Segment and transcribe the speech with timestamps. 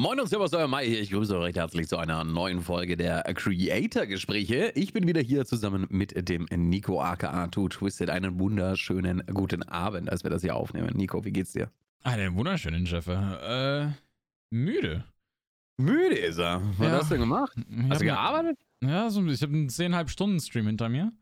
[0.00, 1.00] Moin und Servus, euer Mai hier.
[1.02, 4.72] Ich grüße euch recht herzlich zu einer neuen Folge der Creator-Gespräche.
[4.74, 8.08] Ich bin wieder hier zusammen mit dem Nico aka Two Twisted.
[8.08, 10.96] Einen wunderschönen guten Abend, als wir das hier aufnehmen.
[10.96, 11.70] Nico, wie geht's dir?
[12.02, 13.90] Einen wunderschönen Jeffer.
[13.90, 13.92] Äh,
[14.48, 15.04] müde.
[15.76, 16.62] Müde ist er.
[16.78, 16.92] Was Ja.
[16.94, 17.52] hast du denn gemacht?
[17.58, 18.58] Ich Hast du gearbeitet?
[18.82, 21.12] Ja, so, ich habe einen 10,5 Stunden Stream hinter mir.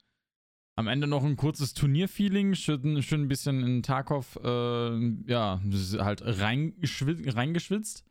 [0.76, 5.60] Am Ende noch ein kurzes Turnier-Feeling, schön, schön ein bisschen in Tarkov, äh, ja,
[5.98, 7.34] halt reingeschwitzt.
[7.34, 8.04] reingeschwitzt.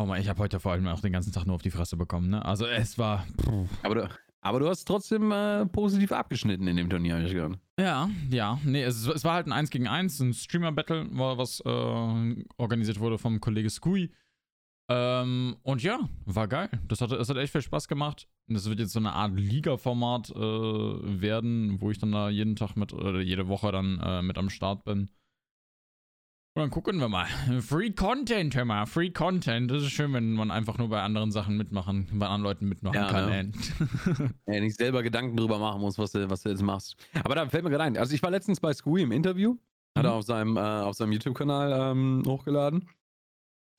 [0.00, 1.98] Oh Mann, ich habe heute vor allem auch den ganzen Tag nur auf die Fresse
[1.98, 2.42] bekommen, ne?
[2.42, 3.26] Also es war.
[3.82, 4.08] Aber du,
[4.40, 7.58] aber du hast trotzdem äh, positiv abgeschnitten in dem Turnier, hab ich gehört.
[7.78, 8.58] Ja, ja.
[8.64, 12.98] Nee, es, es war halt ein 1 gegen 1, ein Streamer-Battle, war, was äh, organisiert
[12.98, 14.10] wurde vom Kollege Skui.
[14.88, 16.70] Ähm, und ja, war geil.
[16.88, 18.26] Das hat, das hat echt viel Spaß gemacht.
[18.48, 22.56] Und Das wird jetzt so eine Art Liga-Format äh, werden, wo ich dann da jeden
[22.56, 25.10] Tag mit, oder jede Woche dann äh, mit am Start bin.
[26.56, 27.26] Und dann gucken wir mal.
[27.60, 28.86] Free Content, hör mal.
[28.86, 29.70] Free Content.
[29.70, 32.94] Das ist schön, wenn man einfach nur bei anderen Sachen mitmachen, bei anderen Leuten mitmachen
[32.96, 33.28] Ja, kann.
[33.28, 33.52] ne?
[34.48, 36.96] Ja, nicht selber Gedanken drüber machen musst, was du, was du jetzt machst.
[37.22, 37.96] Aber da fällt mir gerade ein.
[37.96, 39.56] Also ich war letztens bei Scooey im Interview.
[39.96, 40.18] Hat er Mhm.
[40.18, 42.88] auf seinem, äh, auf seinem YouTube-Kanal ähm, hochgeladen.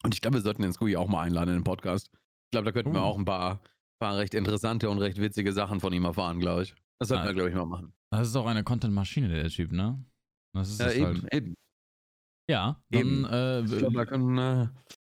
[0.03, 2.09] Und ich glaube, wir sollten den Scooey auch mal einladen in den Podcast.
[2.13, 3.05] Ich glaube, da könnten wir Uh.
[3.05, 3.61] auch ein paar,
[3.99, 6.73] paar recht interessante und recht witzige Sachen von ihm erfahren, glaube ich.
[6.99, 7.27] Das sollten Ah.
[7.27, 7.93] wir, glaube ich, mal machen.
[8.11, 10.03] Das ist auch eine Content-Maschine, der Typ, ne?
[10.53, 11.33] Das ist Ja, es eben, halt.
[11.33, 11.53] eben.
[12.51, 13.23] Ja, Eben.
[13.23, 14.67] dann, Ich glaube, äh, da können, äh,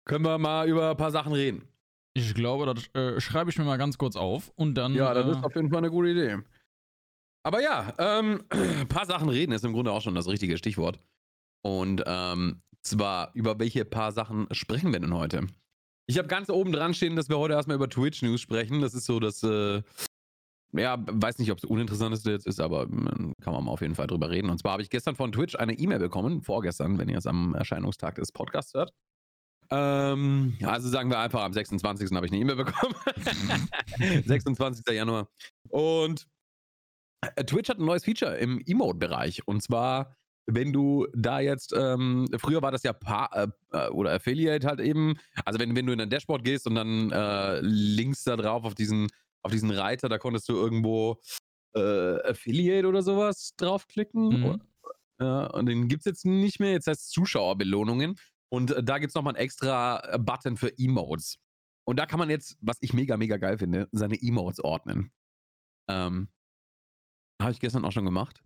[0.06, 1.68] können wir mal über ein paar Sachen reden.
[2.14, 4.94] ich glaube, das äh, schreibe ich mir mal ganz kurz auf und dann.
[4.94, 6.38] Ja, das äh, ist auf jeden Fall eine gute Idee.
[7.42, 10.98] Aber ja, ähm, ein paar Sachen reden ist im Grunde auch schon das richtige Stichwort.
[11.62, 15.46] Und ähm, zwar, über welche paar Sachen sprechen wir denn heute?
[16.08, 18.80] Ich habe ganz oben dran stehen, dass wir heute erstmal über Twitch News sprechen.
[18.80, 19.82] Das ist so das, äh,
[20.72, 23.94] ja, weiß nicht, ob es uninteressanteste jetzt ist, aber ähm, kann man mal auf jeden
[23.94, 24.50] Fall drüber reden.
[24.50, 27.54] Und zwar habe ich gestern von Twitch eine E-Mail bekommen, vorgestern, wenn ihr es am
[27.54, 28.92] Erscheinungstag des Podcasts hört.
[29.70, 32.10] Ähm, also sagen wir einfach, am 26.
[32.12, 32.94] habe ich eine E-Mail bekommen.
[34.24, 34.84] 26.
[34.94, 35.28] Januar.
[35.70, 36.26] Und
[37.36, 39.46] äh, Twitch hat ein neues Feature im Emote-Bereich.
[39.46, 40.14] Und zwar,
[40.46, 44.80] wenn du da jetzt, ähm, früher war das ja Pa- äh, äh, oder Affiliate halt
[44.80, 45.14] eben.
[45.44, 48.74] Also wenn, wenn du in dein Dashboard gehst und dann äh, links da drauf auf
[48.74, 49.08] diesen,
[49.42, 51.20] auf diesen Reiter, da konntest du irgendwo
[51.74, 54.28] äh, Affiliate oder sowas draufklicken.
[54.28, 54.62] Mhm.
[55.20, 56.72] Ja, und den gibt es jetzt nicht mehr.
[56.72, 58.16] Jetzt heißt es Zuschauerbelohnungen.
[58.52, 61.38] Und äh, da gibt es nochmal einen extra äh, Button für Emotes.
[61.88, 65.12] Und da kann man jetzt, was ich mega, mega geil finde, seine Emotes ordnen.
[65.88, 66.28] Ähm,
[67.40, 68.42] habe ich gestern auch schon gemacht.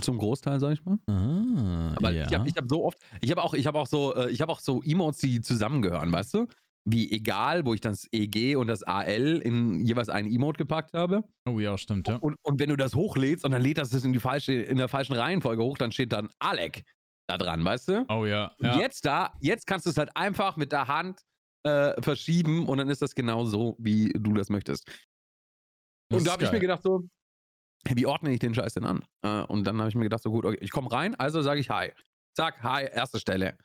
[0.00, 0.98] Zum Großteil, sag ich mal.
[1.08, 2.26] Ah, Aber ja.
[2.26, 4.52] ich habe hab so oft, ich habe auch, ich habe auch so, äh, ich habe
[4.52, 6.46] auch so Emotes, die zusammengehören, weißt du?
[6.90, 11.22] Wie egal, wo ich das EG und das AL in jeweils einen Emote gepackt habe.
[11.46, 12.16] oh ja, stimmt, ja.
[12.16, 14.88] Und, und wenn du das hochlädst und dann lädt das in die falsche, in der
[14.88, 16.84] falschen Reihenfolge hoch, dann steht dann Alec
[17.28, 18.06] da dran, weißt du?
[18.08, 18.52] Oh ja.
[18.58, 18.78] Und ja.
[18.78, 21.20] jetzt da, jetzt kannst du es halt einfach mit der Hand
[21.64, 24.88] äh, verschieben und dann ist das genau so, wie du das möchtest.
[26.08, 27.08] Das und da habe ich mir gedacht so,
[27.84, 29.04] wie ordne ich den Scheiß denn an?
[29.22, 31.60] Äh, und dann habe ich mir gedacht so, gut, okay, ich komme rein, also sage
[31.60, 31.92] ich Hi.
[32.34, 33.58] Zack, Hi, erste Stelle.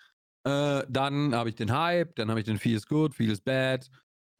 [0.45, 3.89] Äh, dann habe ich den Hype, dann habe ich den Feels Good, Feels Bad,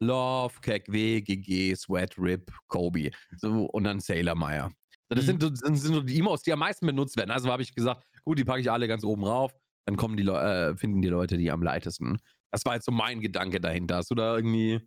[0.02, 3.10] Love, KW, GG, Sweat, Rip, Kobe.
[3.36, 4.70] So, und dann Sailor Meyer.
[5.08, 5.26] Das, Mhm.
[5.26, 7.30] sind, so- das sind so die Emotes, die am meisten benutzt werden.
[7.30, 9.54] Also habe ich gesagt, gut, die packe ich alle ganz oben rauf.
[9.86, 12.18] Dann kommen die äh, finden die Leute die am leitesten.
[12.50, 13.96] Das war jetzt so mein Gedanke dahinter.
[13.96, 14.80] Hast du da irgendwie,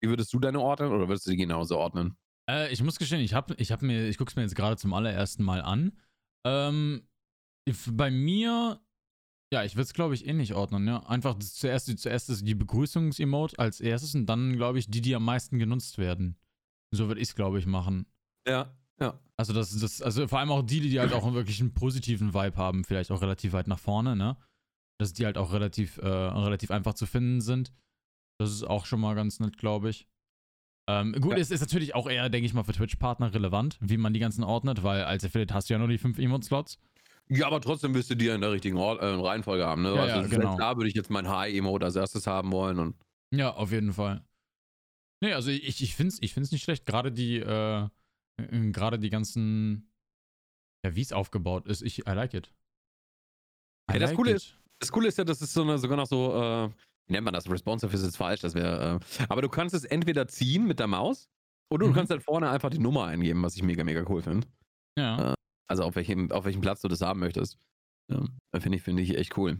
[0.00, 2.16] wie würdest du deine ordnen oder würdest du die genauso ordnen?
[2.48, 4.76] Äh, ich muss gestehen, ich habe ich hab mir, ich gucke es mir jetzt gerade
[4.76, 5.98] zum allerersten Mal an.
[6.46, 7.08] Ähm,
[7.92, 8.80] bei mir,
[9.52, 10.98] ja, ich würde es glaube ich ähnlich ordnen, ja.
[11.06, 15.14] Einfach zuerst, die- zuerst ist die Begrüßungsemote als erstes und dann glaube ich die, die
[15.14, 16.36] am meisten genutzt werden.
[16.90, 18.06] So würde ich es glaube ich machen.
[18.48, 19.18] Ja, ja.
[19.36, 22.56] Also das, das, also vor allem auch die, die halt auch wirklich einen positiven Vibe
[22.56, 24.36] haben, vielleicht auch relativ weit nach vorne, ne?
[24.98, 27.72] Dass die halt auch relativ, äh, relativ einfach zu finden sind.
[28.38, 30.06] Das ist auch schon mal ganz nett, glaube ich.
[30.88, 31.38] Ähm, gut, Ja.
[31.38, 34.44] es ist natürlich auch eher, denke ich mal, für Twitch-Partner relevant, wie man die ganzen
[34.44, 36.78] ordnet, weil als Affiliate hast du ja nur die fünf Emote-Slots.
[37.28, 39.82] Ja, aber trotzdem wirst du die in der richtigen Ort, äh, Reihenfolge haben.
[39.82, 39.94] Ne?
[39.94, 40.56] Ja, also ja, selbst genau.
[40.56, 42.78] Da würde ich jetzt mein High-Emote als erstes haben wollen.
[42.78, 42.96] Und
[43.32, 44.24] Ja, auf jeden Fall.
[45.22, 46.84] Nee, also ich, ich finde es ich find's nicht schlecht.
[46.84, 47.88] Gerade die, äh,
[48.38, 49.90] äh, gerade die ganzen,
[50.84, 51.82] ja, wie es aufgebaut ist.
[51.82, 52.48] Ich, I like it.
[53.90, 54.36] I Ja, das like Coole it.
[54.36, 56.68] ist- das Coole ist ja, das ist so eine, sogar noch so, äh,
[57.06, 57.48] wie nennt man das?
[57.48, 60.88] Responsive ist jetzt falsch, das wäre, äh, aber du kannst es entweder ziehen mit der
[60.88, 61.28] Maus
[61.72, 61.94] oder du Mhm.
[61.94, 64.48] kannst halt vorne einfach die Nummer eingeben, was ich mega, mega cool finde.
[64.98, 65.34] Ja.
[65.72, 67.56] Also auf welchem, auf welchem Platz du das haben möchtest.
[68.10, 68.22] Ja,
[68.60, 69.58] finde ich, finde ich echt cool.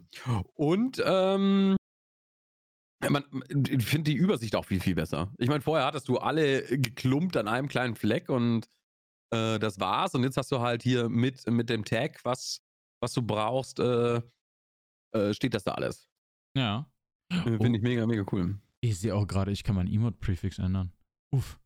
[0.53, 1.75] Und, ähm,
[3.09, 3.25] man,
[3.67, 5.33] ich finde die Übersicht auch viel, viel besser.
[5.39, 8.69] Ich meine, vorher hattest du alle geklumpt an einem kleinen Fleck und
[9.33, 10.15] äh, das war's.
[10.15, 12.61] Und jetzt hast du halt hier mit, mit dem Tag, was,
[13.01, 14.21] was du brauchst, äh,
[15.15, 16.11] äh, steht das da alles.
[16.55, 16.93] Ja.
[17.31, 18.61] Äh, Finde ich mega, mega cool.
[18.83, 20.93] Ich sehe auch gerade, ich kann meinen Emote-Prefix ändern.
[21.31, 21.59] Uff.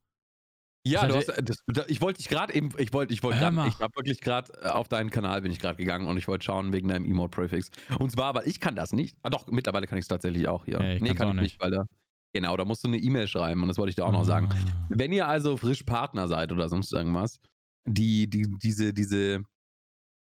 [0.86, 3.38] Ja, Das du hat hast, das, ich wollte dich gerade eben, ich wollte, ich wollte
[3.38, 6.44] ich habe wirklich gerade äh, auf deinen Kanal bin ich gerade gegangen und ich wollte
[6.44, 7.70] schauen wegen deinem Emote-Prefix.
[7.98, 9.16] Und zwar, weil ich kann das nicht.
[9.22, 10.80] Ah, doch, mittlerweile kann ich es tatsächlich auch hier.
[10.80, 11.86] Ja, ich nee, kann auch ich nicht, weil da,
[12.32, 14.48] genau, da musst du eine E-Mail schreiben und das wollte ich dir auch noch sagen.
[14.52, 14.86] Ah.
[14.88, 17.40] Wenn ihr also frisch Partner seid oder sonst irgendwas,
[17.84, 19.42] die, die, diese, diese,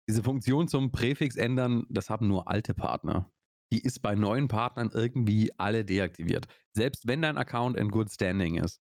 [0.08, 3.28] diese Funktion zum Präfix ändern, das haben nur alte Partner.
[3.72, 6.46] Die ist bei neuen Partnern irgendwie alle deaktiviert.
[6.72, 8.80] Selbst wenn dein Account in good standing ist.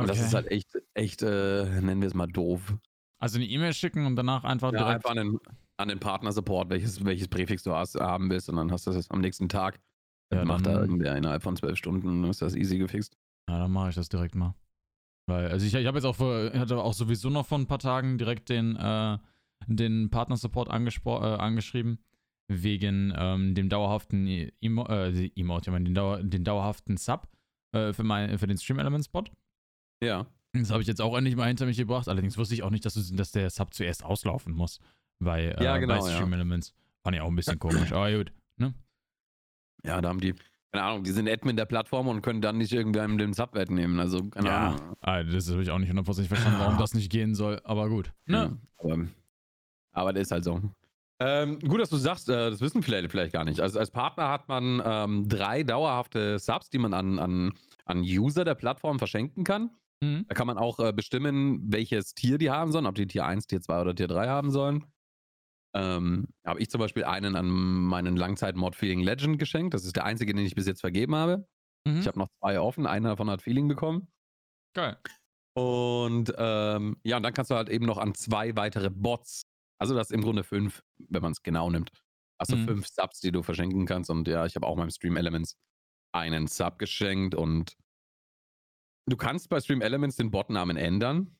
[0.00, 2.76] Und das ist halt echt, echt, äh, nennen wir es mal doof.
[3.18, 5.04] Also eine E-Mail schicken und danach einfach Ja, direkt.
[5.06, 5.38] einfach an den,
[5.76, 9.10] an den Partner-Support, welches, welches Präfix du hast, haben willst und dann hast du das
[9.10, 9.80] am nächsten Tag.
[10.32, 13.16] Ja, macht da irgendwer innerhalb von zwölf Stunden, ist das easy gefixt.
[13.48, 14.54] Ja, dann mache ich das direkt mal.
[15.26, 17.78] Weil, also ich, ich habe jetzt auch vor, hatte auch sowieso noch vor ein paar
[17.80, 19.18] Tagen direkt den, äh,
[19.66, 21.98] den Partner-Support äh, angeschrieben.
[22.52, 27.28] Wegen ähm, dem dauerhaften E- Emo äh, Emote, ich meine, den, Dauer den dauerhaften Sub
[27.72, 29.24] äh, für, mein, für den Stream-Element-Spot.
[30.02, 30.26] Ja.
[30.52, 32.08] Das habe ich jetzt auch endlich mal hinter mich gebracht.
[32.08, 34.80] Allerdings wusste ich auch nicht, dass, du, dass der Sub zuerst auslaufen muss.
[35.20, 36.16] Bei, äh, Ja, genau, bei ja.
[36.16, 36.74] Stream Elements.
[37.02, 37.92] Fand ich auch ein bisschen komisch.
[37.92, 38.32] Aber gut.
[38.56, 38.74] Ne?
[39.84, 40.34] Ja, da haben die,
[40.72, 44.00] keine Ahnung, die sind Admin der Plattform und können dann nicht irgendwann den Subwert nehmen.
[44.00, 44.66] Also, keine Ja.
[44.68, 44.96] Ahnung.
[45.00, 47.60] Ah, das habe ich auch nicht hundertprozentig verstanden, warum das nicht gehen soll.
[47.64, 48.12] Aber gut.
[48.26, 48.58] Ne?
[48.82, 49.06] Ja, aber,
[49.92, 50.60] aber das ist halt so.
[51.22, 53.60] Ähm, gut, dass du sagst, äh, das wissen vielleicht, vielleicht gar nicht.
[53.60, 57.52] Also als Partner hat man ähm, drei dauerhafte Subs, die man an, an,
[57.84, 59.70] an User der Plattform verschenken kann.
[60.02, 60.24] Mhm.
[60.28, 63.46] Da kann man auch äh, bestimmen, welches Tier die haben sollen, ob die Tier 1,
[63.46, 64.84] Tier 2 oder Tier 3 haben sollen.
[65.74, 69.74] Ähm, habe ich zum Beispiel einen an meinen Langzeit-Mod Feeling Legend geschenkt.
[69.74, 71.46] Das ist der einzige, den ich bis jetzt vergeben habe.
[71.86, 72.00] Mhm.
[72.00, 72.86] Ich habe noch zwei offen.
[72.86, 74.08] Einer davon hat Feeling bekommen.
[74.74, 74.98] Geil.
[75.56, 79.42] Und ähm, ja, und dann kannst du halt eben noch an zwei weitere Bots,
[79.80, 81.90] also das ist im Grunde fünf, wenn man es genau nimmt.
[82.40, 82.66] Hast du Mhm.
[82.66, 84.10] fünf Subs, die du verschenken kannst.
[84.10, 85.56] Und ja, ich habe auch meinem Stream Elements
[86.12, 87.76] einen Sub geschenkt und
[89.10, 91.36] du kannst bei Stream Elements den Botnamen ändern.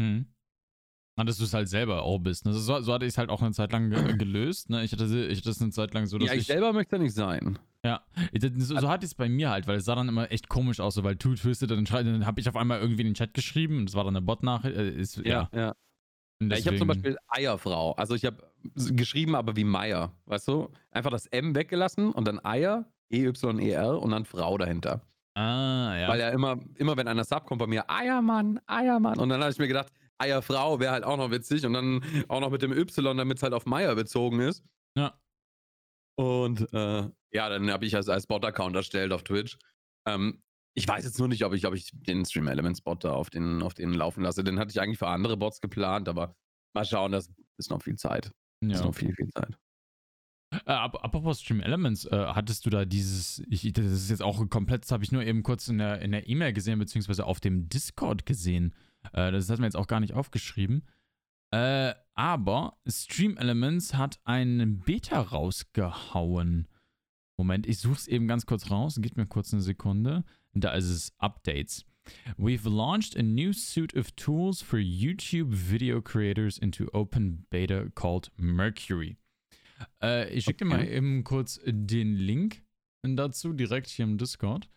[0.00, 0.26] Mhm.
[1.16, 2.46] Na, dass du es halt selber auch bist.
[2.46, 2.52] Ne?
[2.52, 4.70] So, so hatte ich es halt auch eine Zeit lang ge gelöst.
[4.70, 4.84] Ne?
[4.84, 6.46] Ich hatte ich hatte es eine Zeit lang so, dass ja, ich, ich.
[6.46, 7.58] selber möchte nicht sein.
[7.84, 8.04] Ja,
[8.38, 8.48] so,
[8.80, 10.94] so hatte ich es bei mir halt, weil es sah dann immer echt komisch aus,
[10.94, 13.86] so, weil du twisted, dann, dann habe ich auf einmal irgendwie in den Chat geschrieben,
[13.86, 14.76] das war dann eine Bot-Nachricht.
[14.76, 15.48] Äh, ja.
[15.54, 15.74] ja.
[16.40, 17.92] Und Ja, ich habe zum deswegen- Beispiel Eierfrau.
[17.92, 20.12] Also ich habe geschrieben, aber wie Meier.
[20.26, 20.70] Weißt du?
[20.90, 25.02] Einfach das M weggelassen und dann Eier, E-Y-E-R und dann Frau dahinter.
[25.38, 26.08] Ah, ja.
[26.08, 29.20] Weil ja immer, immer wenn einer Sub kommt bei mir, Eiermann, Eiermann.
[29.20, 32.40] Und dann habe ich mir gedacht, Eierfrau wäre halt auch noch witzig und dann auch
[32.40, 34.64] noch mit dem Y, damit es halt auf Meier bezogen ist.
[34.96, 35.16] Ja.
[36.16, 39.56] Und äh, ja, dann habe ich als, als Bot-Account erstellt auf Twitch.
[40.08, 40.42] Ähm,
[40.74, 43.30] ich weiß jetzt nur nicht, ob ich, ob ich den Stream Elements Bot da auf
[43.30, 44.42] den, auf den laufen lasse.
[44.42, 46.34] Den hatte ich eigentlich für andere Bots geplant, aber
[46.74, 48.32] mal schauen, das ist noch viel Zeit.
[48.60, 48.86] Das ist ja.
[48.86, 49.56] noch viel, viel Zeit.
[50.50, 54.48] Äh, ap- apropos Stream Elements, äh, hattest du da dieses, ich, das ist jetzt auch
[54.48, 58.24] komplett, das habe ich nur eben kurz in der E-Mail gesehen, beziehungsweise auf dem Discord
[58.24, 58.74] gesehen.
[59.12, 60.86] Äh, das hat mir jetzt auch gar nicht aufgeschrieben.
[61.50, 66.68] Äh, aber Stream Elements hat einen Beta rausgehauen.
[67.38, 68.98] Moment, ich suche es eben ganz kurz raus.
[69.00, 70.24] Gib mir kurz eine Sekunde.
[70.54, 71.84] Da ist es Updates.
[72.36, 78.30] We've launched a new suite of tools for YouTube video creators into open beta called
[78.38, 79.18] Mercury.
[80.02, 80.96] Äh, ich schicke dir mal Okay.
[80.96, 82.62] eben kurz den Link
[83.02, 84.68] dazu, direkt hier im Discord.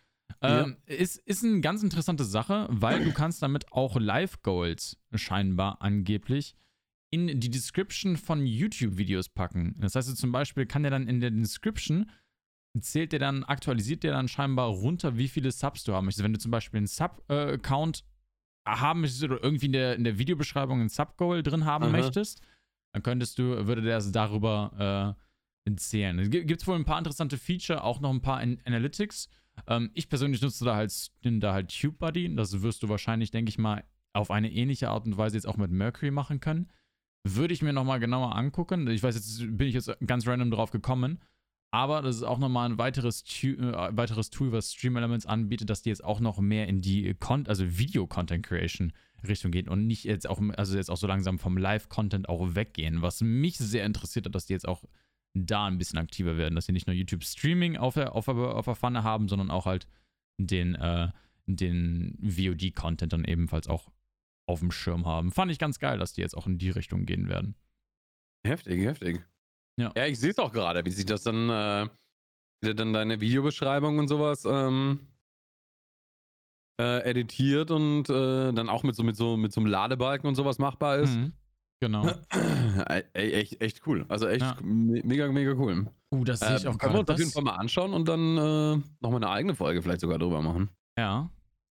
[0.42, 0.62] Ja.
[0.64, 6.54] Ähm, ist, ist eine ganz interessante Sache, weil du kannst damit auch Live-Goals scheinbar angeblich
[7.10, 9.76] in die Description von YouTube-Videos packen.
[9.78, 12.10] Das heißt, zum Beispiel kann der dann in der Description
[12.80, 16.24] zählt der dann, aktualisiert der dann scheinbar runter, wie viele Subs du haben möchtest.
[16.24, 18.04] Wenn du zum Beispiel einen Sub-Account
[18.66, 21.92] haben möchtest oder irgendwie in der, in der Videobeschreibung ein Sub-Goal drin haben Aha.
[21.92, 22.40] möchtest,
[22.92, 25.16] dann könntest du, würde der darüber
[25.66, 26.18] äh, zählen.
[26.18, 29.28] Es gibt wohl ein paar interessante Feature, auch noch ein paar in Analytics.
[29.66, 32.34] Ähm, ich persönlich nutze da halt, da halt TubeBuddy.
[32.34, 35.56] Das wirst du wahrscheinlich, denke ich mal, auf eine ähnliche Art und Weise jetzt auch
[35.56, 36.70] mit Mercury machen können.
[37.24, 38.88] Würde ich mir nochmal genauer angucken.
[38.88, 41.20] Ich weiß, jetzt bin ich jetzt ganz random drauf gekommen.
[41.70, 43.56] Aber das ist auch nochmal ein weiteres, äh,
[43.96, 47.46] weiteres Tool, was Stream Elements anbietet, dass die jetzt auch noch mehr in die Con
[47.46, 48.92] also Video-Content Creation
[49.28, 53.02] Richtung geht und nicht jetzt auch, also jetzt auch so langsam vom Live-Content auch weggehen.
[53.02, 54.84] Was mich sehr interessiert hat, dass die jetzt auch
[55.34, 58.34] da ein bisschen aktiver werden, dass sie nicht nur YouTube Streaming auf der, auf der,
[58.34, 59.86] auf der Pfanne haben, sondern auch halt
[60.38, 61.08] den, äh,
[61.46, 63.90] den VOD-Content dann ebenfalls auch
[64.46, 65.30] auf dem Schirm haben.
[65.30, 67.54] Fand ich ganz geil, dass die jetzt auch in die Richtung gehen werden.
[68.44, 69.24] Heftig, heftig.
[69.78, 69.92] Ja.
[69.96, 71.88] Ja, ich sehe es auch gerade, wie sich das dann, äh,
[72.60, 75.00] wie dann deine Videobeschreibung und sowas ähm,
[76.80, 80.34] äh, editiert und äh, dann auch mit so, mit, so, mit so einem Ladebalken und
[80.34, 81.14] sowas machbar ist.
[81.16, 81.32] Mhm.
[81.80, 82.08] Genau.
[83.14, 84.04] Ey, echt, echt cool.
[84.08, 84.56] Also echt Ja.
[84.62, 85.86] me- mega, mega cool.
[86.12, 87.00] Uh, das sehe ich auch können wir gerade.
[87.00, 90.00] uns auf jeden Das- Fall mal anschauen und dann äh, nochmal eine eigene Folge vielleicht
[90.00, 90.68] sogar drüber machen.
[90.98, 91.30] Ja.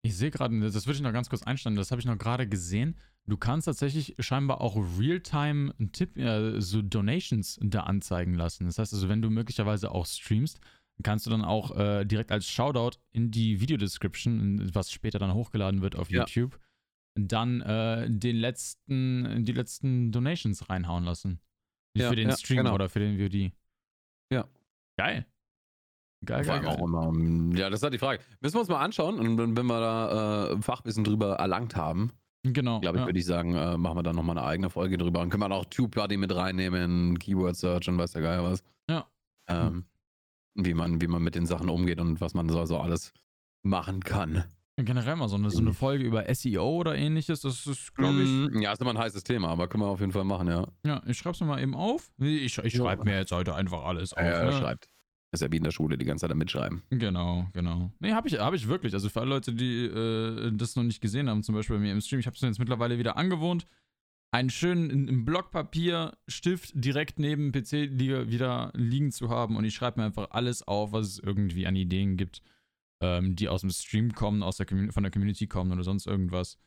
[0.03, 2.47] Ich sehe gerade, das würde ich noch ganz kurz einstellen, das habe ich noch gerade
[2.47, 2.95] gesehen.
[3.27, 8.65] Du kannst tatsächlich scheinbar auch Realtime Tipp, äh, so Donations da anzeigen lassen.
[8.65, 10.59] Das heißt also, wenn du möglicherweise auch streamst,
[11.03, 15.81] kannst du dann auch äh, direkt als Shoutout in die Videodescription, was später dann hochgeladen
[15.81, 16.21] wird auf Ja.
[16.21, 16.59] YouTube,
[17.15, 21.39] dann äh, den letzten, die letzten Donations reinhauen lassen.
[21.97, 22.73] Ja, für den ja, Stream genau.
[22.73, 23.53] oder für den VOD.
[24.31, 24.47] Ja.
[24.97, 25.25] Geil.
[26.25, 26.79] Geil, geil, geil.
[26.79, 28.21] immer, ähm, ja, das ist halt die Frage.
[28.41, 32.11] Müssen wir uns mal anschauen und wenn, wir da äh, Fachwissen drüber erlangt haben,
[32.43, 32.79] Genau.
[32.79, 33.07] glaube ich, ja.
[33.07, 35.51] würde ich sagen, äh, machen wir dann nochmal eine eigene Folge drüber und können wir
[35.51, 38.63] auch TubeBuddy mit reinnehmen, Keyword Search und weiß der Geil was.
[38.89, 39.07] Ja.
[39.47, 39.85] Ähm,
[40.55, 43.13] wie, man, wie man mit den Sachen umgeht und was man so, so alles
[43.63, 44.43] machen kann.
[44.77, 48.29] Generell mal so eine, so eine Folge über SEO oder ähnliches, das ist, glaube ich.
[48.29, 50.67] Mm, Ja, ist immer ein heißes Thema, aber können wir auf jeden Fall machen, ja.
[50.85, 52.11] Ja, ich schreib's mir mal eben auf.
[52.19, 54.21] Ich, ich schreibe mir jetzt heute einfach alles auf.
[54.21, 54.51] Ja, ja, ne?
[54.51, 54.89] schreibt.
[55.31, 56.81] Ist ja wie in der Schule, die ganze Zeit am mitschreiben.
[56.89, 57.91] Genau, genau.
[57.99, 58.93] Nee, habe ich, hab ich wirklich.
[58.93, 61.93] Also für alle Leute, die äh, das noch nicht gesehen haben, zum Beispiel bei mir
[61.93, 63.65] im Stream, ich habe es mir jetzt mittlerweile wieder angewohnt,
[64.35, 69.73] einen schönen im Blockpapier Stift direkt neben PC li wieder liegen zu haben und ich
[69.73, 72.41] schreibe mir einfach alles auf, was es irgendwie an Ideen gibt,
[73.01, 76.57] ähm, die aus dem Stream kommen, aus der von der Community kommen oder sonst irgendwas.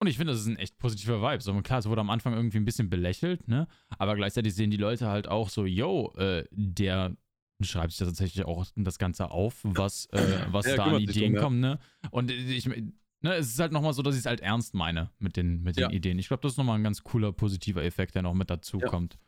[0.00, 1.42] Und ich finde, das ist ein echt positiver Vibe.
[1.42, 3.68] So, klar, es wurde am Anfang irgendwie ein bisschen belächelt, ne?
[3.98, 7.16] Aber gleichzeitig sehen die Leute halt auch so, yo, äh, der
[7.60, 11.36] schreibt sich da tatsächlich auch das Ganze auf, was, äh, was Ja, da an Ideen
[11.36, 11.78] kommt, ne?
[12.10, 12.68] Und ich,
[13.22, 15.76] ne, es ist halt nochmal so, dass ich es halt ernst meine mit den, mit
[15.76, 15.90] den Ja.
[15.90, 16.18] Ideen.
[16.18, 18.88] Ich glaube, das ist nochmal ein ganz cooler, positiver Effekt, der noch mit dazu Ja.
[18.88, 19.18] kommt.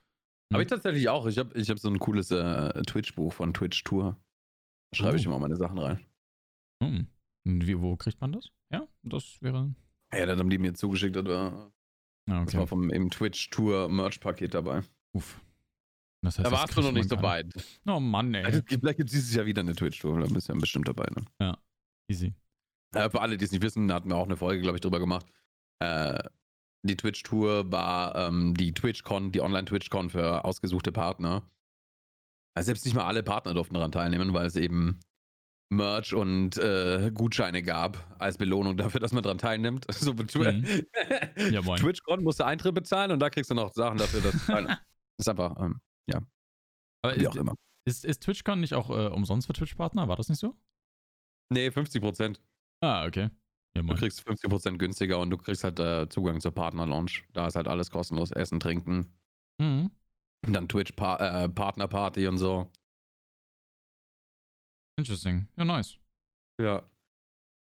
[0.53, 1.27] Habe ich tatsächlich auch.
[1.27, 4.17] Ich habe ich hab so ein cooles äh, Twitch-Buch von Twitch Tour.
[4.93, 5.31] Da schreibe ich Oh.
[5.31, 6.01] immer meine Sachen rein.
[6.83, 7.09] Hm.
[7.45, 8.51] Wie, wo kriegt man das?
[8.73, 9.75] Ja, das wäre.
[10.13, 11.17] Ja, das haben die mir zugeschickt.
[11.17, 11.73] Das war,
[12.31, 12.69] Ah, das war okay.
[12.69, 14.83] vom im Twitch Tour Merch-Paket dabei.
[15.13, 15.41] Uff.
[16.23, 17.53] Das heißt, Da warst du noch nicht weit.
[17.87, 18.63] Oh Mann, ey.
[18.67, 20.21] Vielleicht gibt es dieses Jahr wieder eine Twitch-Tour.
[20.21, 21.07] Da bist du ja bestimmt dabei.
[21.41, 21.59] Ne?
[22.09, 22.33] Easy.
[22.95, 24.81] Äh, für alle, die es nicht wissen, da hatten wir auch eine Folge, glaube ich,
[24.81, 25.27] drüber gemacht.
[25.81, 26.23] Äh,
[26.87, 31.43] die Twitch-Tour war ähm, die TwitchCon, die Online-TwitchCon für ausgesuchte Partner.
[32.57, 35.01] Also selbst nicht mal alle Partner durften daran teilnehmen, weil es eben
[35.71, 39.87] Merch und äh, Gutscheine gab als Belohnung dafür, dass man daran teilnimmt.
[39.93, 40.87] So, Mhm.
[41.51, 41.63] Ja.
[41.63, 44.53] TwitchCon musst du Eintritt bezahlen und da kriegst du noch Sachen dafür, dass du
[45.19, 45.81] ist einfach, ähm,
[47.03, 47.55] Aber wie ist, auch immer.
[47.87, 50.09] ist, ist TwitchCon nicht auch äh, umsonst für Twitch-Partner?
[50.09, 50.55] War das nicht so?
[51.51, 52.41] Nee, 50 Prozent.
[52.85, 53.31] Ah, okay.
[53.77, 57.23] Ja, Du kriegst 50% günstiger und du kriegst halt äh, Zugang zur Partner-Lounge.
[57.33, 58.31] Da ist halt alles kostenlos.
[58.31, 59.13] Essen, Trinken.
[59.59, 59.91] Mhm.
[60.47, 62.71] Und dann Twitch-Partner-Party und so.
[64.99, 65.49] Interesting.
[65.57, 65.97] Ja, nice.
[66.61, 66.83] Ja.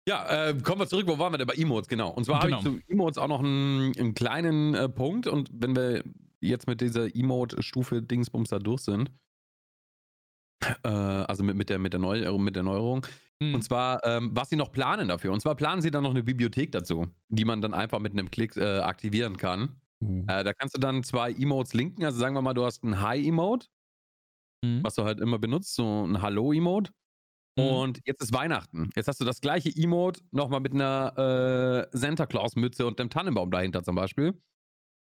[0.08, 1.06] Ja, äh, kommen wir zurück.
[1.06, 1.88] Wo waren wir denn bei Emotes?
[1.88, 2.10] Genau.
[2.10, 2.76] Und zwar habe ich Genau.
[2.78, 5.26] zu Emotes auch noch einen, einen kleinen äh, Punkt.
[5.28, 6.02] Und wenn wir
[6.40, 9.12] jetzt mit dieser Emote-Stufe Dingsbums da durch sind,
[10.84, 13.06] äh, also mit, mit, der, mit, der Neu mit der Neuerung,
[13.42, 13.54] Mhm.
[13.56, 15.32] Und zwar, ähm, was sie noch planen dafür.
[15.32, 18.30] Und zwar planen sie dann noch eine Bibliothek dazu, die man dann einfach mit einem
[18.30, 19.80] Klick äh, aktivieren kann.
[20.02, 20.24] Uh.
[20.28, 22.04] Äh, da kannst du dann zwei Emotes linken.
[22.04, 23.66] Also sagen wir mal, du hast ein Hi-Emote,
[24.64, 24.84] Mhm.
[24.84, 26.92] was du halt immer benutzt, so ein Hallo-Emote.
[27.58, 27.64] Mhm.
[27.64, 28.90] Und jetzt ist Weihnachten.
[28.94, 33.50] Jetzt hast du das gleiche Emote nochmal mit einer äh, Santa Claus-Mütze und einem Tannenbaum
[33.50, 34.40] dahinter zum Beispiel.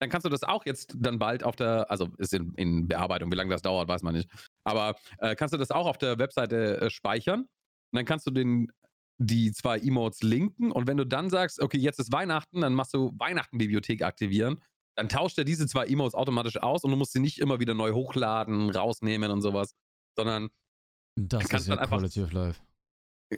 [0.01, 3.31] Dann kannst du das auch jetzt dann bald auf der, also ist in, in Bearbeitung,
[3.31, 4.29] wie lange das dauert, weiß man nicht.
[4.65, 7.41] Aber äh, kannst du das auch auf der Webseite äh, speichern.
[7.41, 7.47] Und
[7.93, 8.71] dann kannst du den,
[9.17, 10.71] die zwei Emotes linken.
[10.71, 14.61] Und wenn du dann sagst, okay, jetzt ist Weihnachten, dann machst du Weihnachten-Bibliothek aktivieren.
[14.97, 17.73] Dann tauscht er diese zwei Emotes automatisch aus und du musst sie nicht immer wieder
[17.73, 19.75] neu hochladen, rausnehmen und sowas,
[20.17, 20.49] sondern
[21.15, 22.61] Das kannst ist ja dann einfach- Quality of Life.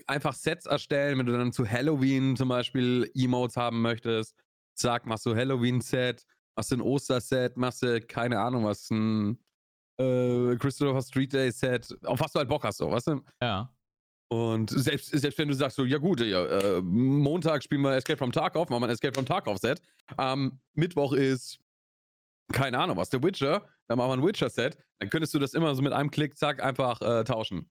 [0.06, 4.36] einfach Sets erstellen, wenn du dann zu Halloween zum Beispiel Emotes haben möchtest.
[4.80, 6.24] Sag, machst du Halloween-Set,
[6.56, 9.40] machst du ein Oster-Set, machst du, keine Ahnung, was, ein
[9.98, 13.22] äh, Christopher Street Day-Set, auf was du halt Bock hast, so, weißt du?
[13.42, 13.74] Ja.
[14.30, 18.18] Und selbst, selbst wenn du sagst, so, ja gut, ja, äh, Montag spielen wir Escape
[18.18, 19.82] from Tarkov, machen wir ein Escape from Tarkov-Set.
[20.18, 21.60] Am Mittwoch ist,
[22.52, 24.78] keine Ahnung was, The Witcher, dann machen wir ein Witcher-Set.
[25.00, 27.70] Dann könntest du das immer so mit einem Klick, zack, einfach äh, tauschen.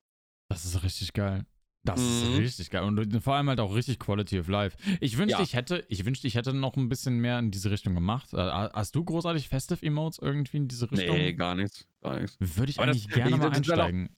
[0.49, 1.45] Das ist richtig geil.
[1.87, 2.37] Das ist Mhm.
[2.37, 2.83] richtig geil.
[2.83, 4.76] Und vor allem halt auch richtig Quality of Life.
[5.00, 5.43] Ich wünschte, Ja.
[5.45, 8.35] ich hätte, ich wünschte, ich hätte noch ein bisschen mehr in diese Richtung gemacht.
[8.35, 11.16] Äh, Hast du großartig Festive Emotes irgendwie in diese Richtung?
[11.16, 11.87] Nee, gar nichts.
[12.02, 12.37] Gar nichts.
[12.40, 14.16] Würde ich Aber das- eigentlich gerne ich- mal das ist halt auch- einsteigen.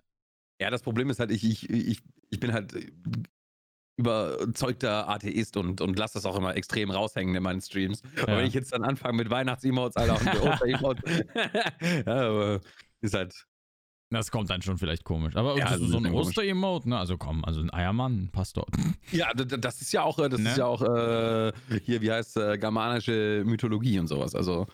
[0.60, 2.90] Ja, das Problem ist halt, ich, ich, ich, ich bin halt äh,
[3.96, 8.02] überzeugter Atheist und, und lasse das auch immer extrem raushängen in meinen Streams.
[8.22, 8.38] Aber Ja.
[8.38, 11.24] wenn ich jetzt dann anfange mit Weihnachts-Emotes, Alter, und Oster-Emotes,
[12.06, 12.60] ja, aber
[13.00, 13.34] ist halt,
[14.10, 15.36] Das kommt dann schon vielleicht komisch.
[15.36, 16.06] Aber Ja, so, ist so ein.
[16.14, 16.98] Oster-Emote, ne?
[16.98, 18.70] Also komm, also ein Eiermann passt dort.
[19.12, 20.50] ja, das ist ja auch, äh, das Ne?
[20.50, 21.52] ist ja auch äh,
[21.84, 24.34] hier, wie heißt äh, germanische Mythologie und sowas.
[24.34, 24.66] Also,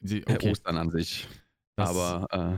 [0.00, 0.50] die, äh, okay.
[0.50, 1.28] Ostern an sich.
[1.76, 2.56] Das- Aber äh,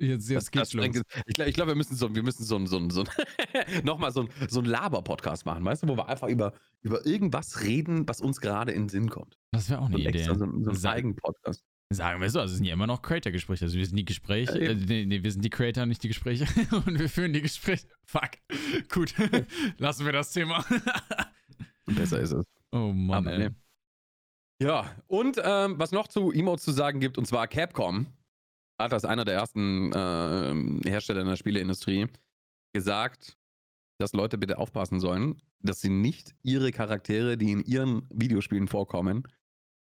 [0.00, 1.02] Jetzt, jetzt das, geht's das, los.
[1.26, 3.04] ich glaube, glaub, wir müssen so, wir müssen so, ein- so, so,
[3.84, 6.52] nochmal so, ein- so ein Laber-Podcast machen, weißt du, wo wir einfach über,
[6.82, 9.38] über irgendwas reden, was uns gerade in den Sinn kommt.
[9.52, 10.18] Das wäre auch So eine ein Idee.
[10.18, 11.62] extra, so, ein- so ein Sa- Eigen-Podcast.
[11.90, 13.64] Sagen wir so, also es sind ja immer noch Creator-Gespräche.
[13.64, 16.44] Also wir sind die Gespräche, äh, nee, nee, wir sind die Creator, nicht die Gespräche.
[16.86, 17.86] Und wir führen die Gespräche.
[18.04, 18.32] Fuck.
[18.90, 19.14] Gut.
[19.78, 20.64] Lassen wir das Thema.
[21.86, 22.44] Besser ist es.
[22.72, 23.50] oh Mann, Aber ey.
[24.60, 28.08] Ja, und ähm, was noch zu Emotes zu sagen gibt, und zwar Capcom
[28.80, 32.08] hat als einer der ersten ähm, Hersteller in der Spieleindustrie
[32.74, 33.38] gesagt,
[34.00, 39.22] dass Leute bitte aufpassen sollen, dass sie nicht ihre Charaktere, die in ihren Videospielen vorkommen,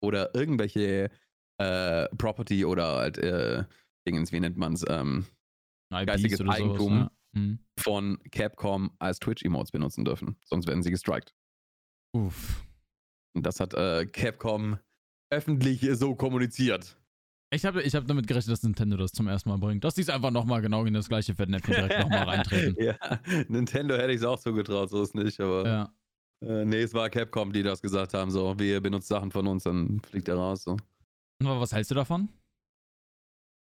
[0.02, 1.10] oder irgendwelche
[1.58, 3.64] äh, Property oder halt, äh,
[4.08, 5.26] Dingens, wie nennt man es, ähm,
[5.90, 6.94] geistiges oder sowas, Eigentum.
[6.94, 7.12] ja.
[7.38, 7.60] Mhm.
[7.78, 10.38] von Capcom als Twitch-Emotes benutzen dürfen.
[10.46, 11.34] Sonst werden sie gestrikt.
[12.16, 12.64] Uff.
[13.36, 14.80] Und das hat äh, Capcom
[15.30, 16.98] öffentlich so kommuniziert.
[17.54, 19.84] Ich habe ich hab damit gerechnet, dass Nintendo das zum ersten Mal bringt.
[19.84, 22.76] Dass die es einfach nochmal genau in das gleiche Fettnäpfchen direkt nochmal reintreten.
[22.84, 22.96] ja,
[23.50, 25.94] Nintendo hätte ich es auch zugetraut, so ist nicht, aber Ja.
[26.42, 29.64] äh, nee, es war Capcom, die das gesagt haben, so, wir benutzt Sachen von uns,
[29.64, 30.78] dann fliegt er raus, so.
[31.42, 32.30] Und was hältst du davon?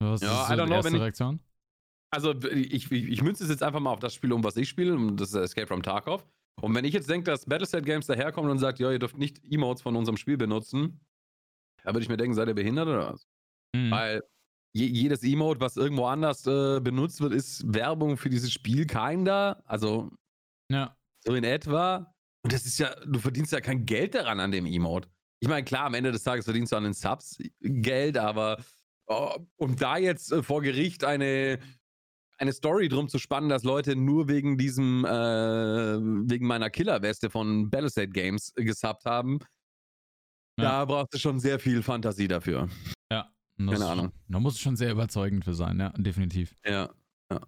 [0.00, 1.40] Was Ja, ist I so don't die know, erste Reaktion?
[2.12, 4.68] Also, ich, ich, ich münze es jetzt einfach mal auf das Spiel um, was ich
[4.68, 6.26] spiele, um das Escape from Tarkov.
[6.62, 9.44] Und wenn ich jetzt denke, dass Battleset Games daherkommt und sagt, ja, ihr dürft nicht
[9.44, 11.00] Emotes von unserem Spiel benutzen,
[11.82, 13.26] da würde ich mir denken, seid ihr behindert oder was?
[13.74, 13.90] Mhm.
[13.90, 14.22] Weil
[14.74, 19.62] je, jedes Emote, was irgendwo anders äh, benutzt wird, ist Werbung für dieses Spiel kinder.
[19.66, 20.10] Also
[20.70, 20.96] Ja.
[21.24, 22.14] so in etwa.
[22.42, 25.08] Und das ist ja, du verdienst ja kein Geld daran an dem Emote.
[25.40, 28.62] Ich meine, klar, am Ende des Tages verdienst du an den Subs Geld, aber
[29.06, 31.58] oh, um da jetzt äh, vor Gericht eine,
[32.38, 37.70] eine Story drum zu spannen, dass Leute nur wegen diesem, äh, wegen meiner Killerweste von
[37.70, 39.38] Battlestate Games gesubbt haben,
[40.58, 40.64] Ja.
[40.64, 42.68] da brauchst du schon sehr viel Fantasie dafür.
[43.58, 44.04] Das keine Ahnung.
[44.10, 46.54] Schon, da muss es schon sehr überzeugend für sein, ja, definitiv.
[46.66, 46.90] Ja,
[47.32, 47.40] ja.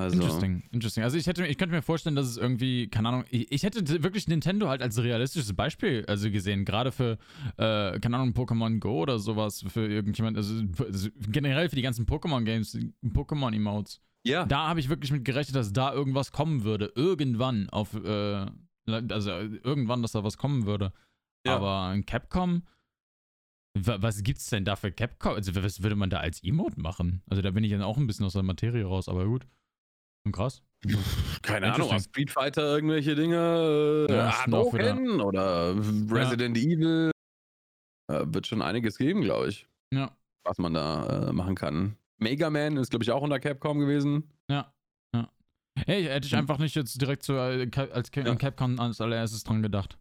[0.00, 1.04] Also, Interesting, interesting.
[1.04, 4.02] Also ich hätte, ich könnte mir vorstellen, dass es irgendwie, keine Ahnung, ich, ich hätte
[4.02, 7.18] wirklich Nintendo halt als realistisches Beispiel also gesehen, gerade für,
[7.56, 12.06] äh, keine Ahnung, Pokémon Go oder sowas, für irgendjemand, also, also generell für die ganzen
[12.06, 14.00] Pokémon-Games, Pokémon-Emotes.
[14.24, 18.46] ja, Da habe ich wirklich mit gerechnet, dass da irgendwas kommen würde, irgendwann auf, äh,
[18.86, 20.92] also irgendwann, dass da was kommen würde.
[21.46, 21.56] Ja.
[21.56, 22.62] Aber in Capcom,
[23.78, 25.34] wa- was gibt's denn da für Capcom?
[25.34, 27.22] Also was würde man da als Emote machen?
[27.28, 29.46] Also da bin ich dann auch ein bisschen aus der Materie raus, aber gut.
[30.24, 30.62] Schon krass.
[31.42, 37.10] keine Ahnung, Street Fighter irgendwelche Dinge, äh, Ja, Hadouken oder Resident Evil.
[38.10, 41.96] Äh, wird schon einiges geben, glaube ich, Ja, was man da äh, machen kann.
[42.18, 44.30] Mega Man ist, glaube ich, auch unter Capcom gewesen.
[44.50, 44.72] ja,
[45.14, 45.30] ja.
[45.86, 46.40] Hey, hätte ich Hm.
[46.40, 48.24] einfach nicht jetzt direkt so äh, als Ja.
[48.24, 49.98] an Capcom als allererstes dran gedacht.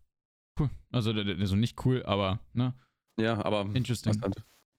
[0.59, 0.69] Cool.
[0.91, 2.73] Also, also nicht cool, aber, ne?
[3.19, 4.19] Ja, aber Interesting.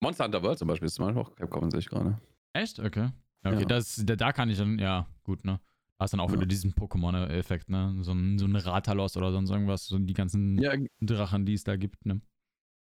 [0.03, 2.19] Monster Hunter World zum Beispiel ist zum Beispiel auch Capcom, sehe ich gerade.
[2.55, 2.79] Echt?
[2.81, 3.11] Okay.
[3.45, 3.65] Ja, okay, Ja.
[3.67, 5.61] Das, da, da kann ich dann, ja, gut, ne?
[5.99, 6.35] Da ist dann auch Ja.
[6.35, 7.97] wieder diesen Pokémon-Effekt, ne?
[8.03, 11.65] So ein, so ein Ratalos oder sonst irgendwas, so die ganzen Ja, Drachen, die es
[11.65, 12.21] da gibt, ne?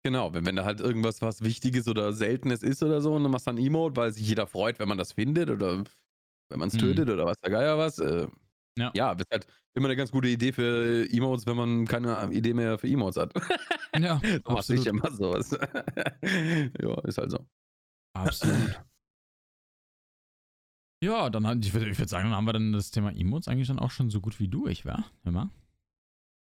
[0.03, 0.33] genau.
[0.33, 3.47] Wenn, wenn da halt irgendwas was Wichtiges oder Seltenes ist oder so und dann machst
[3.47, 5.83] du dann Emote, weil sich jeder freut, wenn man das findet oder
[6.49, 6.79] wenn man es Mhm.
[6.81, 7.99] tötet oder was der Geier was.
[7.99, 8.27] Äh,
[8.77, 8.91] Ja.
[8.95, 12.77] ja, ist halt immer eine ganz gute Idee für Emotes, wenn man keine Idee mehr
[12.79, 13.33] für Emotes hat.
[13.93, 14.87] Ja, So mach ich absolut.
[14.87, 15.51] immer sowas.
[16.81, 17.45] ja, ist halt so.
[18.13, 18.81] Absolut.
[21.03, 23.67] Ja, dann ich würde ich würd sagen, dann haben wir dann das Thema Emotes eigentlich
[23.67, 25.03] dann auch schon so gut wie durch, wa?
[25.25, 25.49] Immer?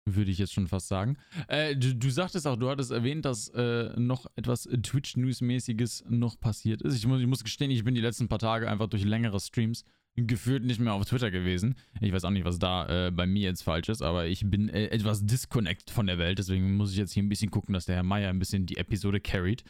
[0.06, 1.17] Würde ich jetzt schon fast sagen.
[1.47, 6.82] Äh, du, du sagtest auch, du hattest erwähnt, dass äh, noch etwas Twitch-News-mäßiges noch passiert
[6.82, 6.95] ist.
[6.95, 9.86] Ich muss, ich muss gestehen, ich bin die letzten paar Tage einfach durch längere Streams
[10.15, 11.75] gefühlt nicht mehr auf Twitter gewesen.
[12.01, 14.67] Ich weiß auch nicht, was da äh, bei mir jetzt falsch ist, aber ich bin
[14.69, 16.38] äh, etwas disconnect von der Welt.
[16.38, 18.77] Deswegen muss ich jetzt hier ein bisschen gucken, dass der Herr Meier ein bisschen die
[18.77, 19.63] Episode carried.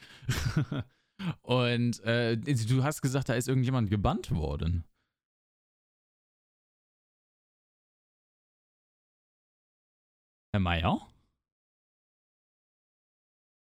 [1.42, 4.84] Und äh, du hast gesagt, da ist irgendjemand gebannt worden.
[10.54, 11.08] Herr Meier?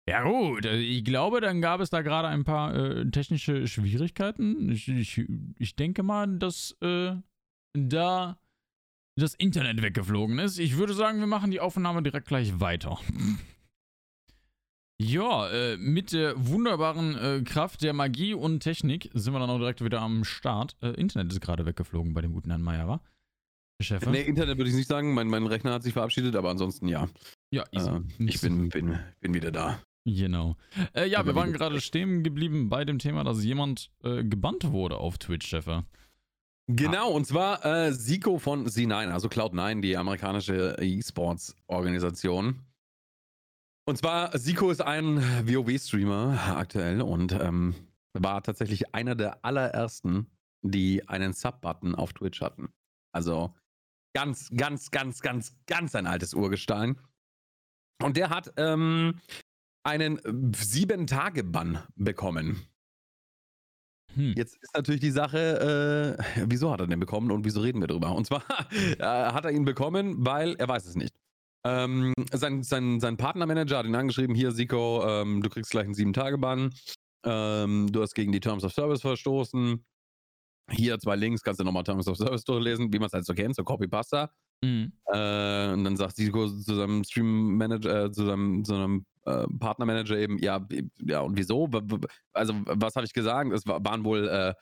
[0.08, 4.70] Ja gut, äh, ich glaube, dann gab es da gerade ein paar äh, technische Schwierigkeiten.
[4.70, 5.26] Ich, ich,
[5.58, 7.16] ich denke mal, dass äh,
[7.74, 8.38] da
[9.18, 10.60] das Internet weggeflogen ist.
[10.60, 13.00] Ich würde sagen, wir machen die Aufnahme direkt gleich weiter.
[14.98, 19.58] Ja, äh, mit der wunderbaren äh, Kraft der Magie und Technik sind wir dann auch
[19.58, 20.78] direkt wieder am Start.
[20.82, 23.02] Äh, Internet ist gerade weggeflogen bei dem guten Herrn Meier, wa?
[23.78, 24.06] Herr Chef?
[24.06, 25.14] Nee, Internet würde ich nicht sagen.
[25.14, 27.10] Mein, mein Rechner hat sich verabschiedet, aber ansonsten ja.
[27.52, 27.90] Ja, easy.
[27.90, 29.82] Äh, ich bin, bin, bin wieder da.
[30.06, 30.56] Genau.
[30.94, 34.72] Äh, ja, Aber wir waren gerade stehen geblieben bei dem Thema, dass jemand äh, gebannt
[34.72, 35.84] wurde auf Twitch, Cheffe.
[36.68, 42.60] Genau, und zwar äh, Siko von C9, also Cloud9, die amerikanische E-Sports-Organisation.
[43.88, 45.18] Und zwar, Siko ist ein
[45.48, 47.76] WoW-Streamer aktuell und ähm,
[48.14, 50.26] war tatsächlich einer der allerersten,
[50.64, 52.70] die einen Sub-Button auf Twitch hatten.
[53.12, 53.54] Also
[54.16, 57.00] ganz, ganz, ganz, ganz, ganz ein altes Urgestein.
[58.02, 59.20] Und der hat ähm,
[59.84, 60.20] einen
[60.56, 62.66] Sieben-Tage-Bann bekommen.
[64.16, 64.34] Hm.
[64.36, 67.88] Jetzt ist natürlich die Sache, äh, wieso hat er den bekommen und wieso reden wir
[67.88, 68.16] drüber?
[68.16, 71.14] Und zwar äh, hat er ihn bekommen, weil er weiß es nicht.
[71.66, 75.96] Ähm, sein, sein, sein Partnermanager hat ihn angeschrieben, hier Siko, ähm, du kriegst gleich einen
[75.96, 76.72] Sieben-Tage-Bann.
[77.26, 79.84] Ähm, du hast gegen die Terms of Service verstoßen.
[80.72, 83.34] Hier zwei Links, kannst du nochmal Terms of Service durchlesen, wie man es halt so
[83.34, 84.32] kennt, so Copy-Pasta.
[84.64, 84.94] Mhm.
[85.08, 90.18] Äh, und dann sagt Siko zu seinem Stream-Manager, äh, zu seinem, zu seinem äh, Partnermanager
[90.18, 90.64] eben, ja,
[91.02, 91.68] ja, und wieso?
[92.34, 93.52] Also, was habe ich gesagt?
[93.52, 94.54] Es waren wohl äh,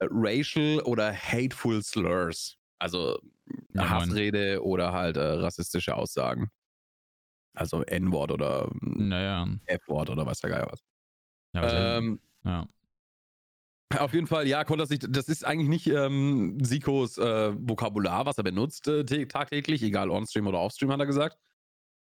[0.00, 2.57] racial oder hateful slurs.
[2.78, 3.18] Also
[3.74, 6.50] Ja, Hassrede oder halt äh, rassistische Aussagen.
[7.54, 9.46] Also N-Wort oder mm, Naja.
[9.66, 10.80] F-Wort oder was der Geier was.
[11.54, 12.66] Ja, Ähm, ja.
[13.98, 18.26] auf jeden Fall, ja, konnte er sich, das ist eigentlich nicht ähm, Sikos äh, Vokabular,
[18.26, 21.38] was er benutzt äh, tä- tagtäglich, egal on-stream oder off-stream, hat er gesagt.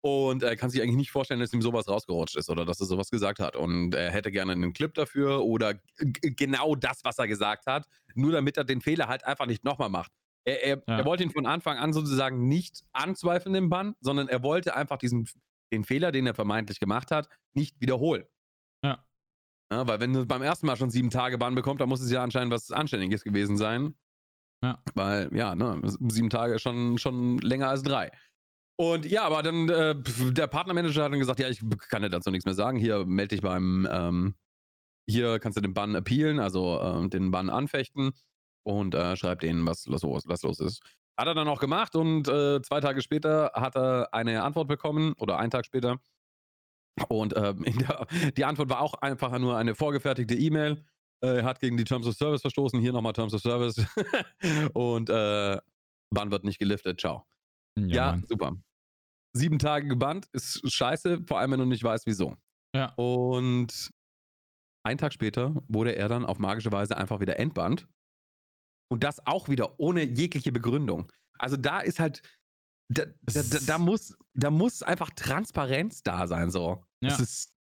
[0.03, 2.87] Und er kann sich eigentlich nicht vorstellen, dass ihm sowas rausgerutscht ist oder dass er
[2.87, 3.57] sowas gesagt hat.
[3.57, 8.33] Und er hätte gerne einen Clip dafür oder genau das, was er gesagt hat, nur
[8.33, 10.13] damit er den Fehler halt einfach nicht nochmal macht.
[10.47, 10.99] Er, er, Ja.
[10.99, 14.99] er wollte ihn von Anfang an sozusagen nicht anzweifeln im Bann, sondern er wollte einfach
[14.99, 15.27] diesen
[15.73, 18.25] den Fehler, den er vermeintlich gemacht hat, nicht wiederholen.
[18.85, 19.05] Ja.
[19.73, 22.11] Ja, weil wenn du beim ersten Mal schon sieben Tage Bann bekommst, dann muss es
[22.11, 23.97] ja anscheinend was Anständiges gewesen sein.
[24.63, 24.83] Ja.
[24.95, 28.13] Weil, ja, ne, sieben Tage ist schon, schon länger als drei.
[28.77, 29.95] Und ja, aber dann, äh,
[30.33, 32.79] der Partnermanager hat dann gesagt, ja, ich kann dir dazu nichts mehr sagen.
[32.79, 34.35] Hier melde dich beim, ähm,
[35.09, 38.13] hier kannst du den Bann appealen, also äh, den Bann anfechten
[38.65, 40.83] und äh, schreib denen, was los, was los ist.
[41.17, 45.13] Hat er dann auch gemacht und äh, zwei Tage später hat er eine Antwort bekommen
[45.19, 46.01] oder einen Tag später.
[47.09, 50.85] Und ähm, der, die Antwort war auch einfach nur eine vorgefertigte E-Mail.
[51.23, 52.81] Äh, Er hat gegen die Terms of Service verstoßen.
[52.81, 53.77] Hier nochmal Terms of Service.
[54.75, 55.59] und äh,
[56.11, 57.01] Bann wird nicht geliftet.
[57.01, 57.27] Ciao.
[57.79, 58.57] Ja, Ja, super.
[59.37, 62.37] Sieben Tage gebannt ist scheiße, vor allem wenn du nicht weißt, wieso.
[62.75, 62.93] Ja.
[62.95, 63.91] Und
[64.85, 67.89] einen Tag später wurde er dann auf magische Weise einfach wieder entbannt.
[68.95, 71.11] Und das auch wieder ohne jegliche Begründung.
[71.37, 72.23] Also da ist halt,
[72.89, 76.53] da, da, da, da, muss, da muss einfach Transparenz da sein.
[76.53, 76.85] So.
[77.01, 77.09] Ja.
[77.09, 77.53] Es, ist,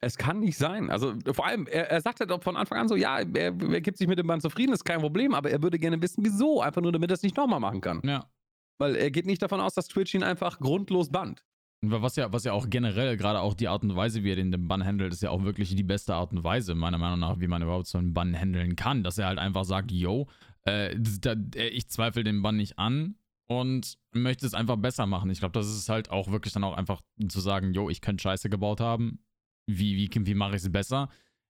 [0.00, 0.88] es kann nicht sein.
[0.88, 3.80] Also vor allem, er, er sagt halt auch von Anfang an so, ja, er, er
[3.80, 6.60] gibt sich mit dem Band zufrieden, ist kein Problem, aber er würde gerne wissen, wieso.
[6.60, 8.00] Einfach nur, damit er es nicht nochmal machen kann.
[8.04, 8.30] ja.
[8.78, 11.44] Weil er geht nicht davon aus, dass Twitch ihn einfach grundlos bannt.
[11.84, 14.52] Was ja, was ja auch generell, gerade auch die Art und Weise, wie er den,
[14.52, 17.40] den Bann handelt, ist ja auch wirklich die beste Art und Weise, meiner Meinung nach,
[17.40, 19.02] wie man überhaupt so einen Bann handeln kann.
[19.02, 20.28] Dass er halt einfach sagt, yo,
[20.64, 25.30] äh, da, äh, ich zweifle den Bann nicht an und möchte es einfach besser machen.
[25.30, 28.22] Ich glaube, das ist halt auch wirklich dann auch einfach zu sagen, yo, ich könnte
[28.22, 29.18] Scheiße gebaut haben.
[29.66, 31.08] Wie, wie, wie mache ich es besser?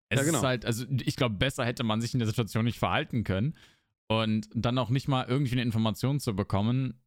[0.08, 0.38] Es Ja, genau.
[0.38, 3.54] ist halt, also ich glaube, besser hätte man sich in der Situation nicht verhalten können.
[4.08, 7.00] Und dann auch nicht mal irgendwie eine Information zu bekommen,